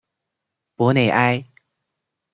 [0.77, 1.43] 博内埃。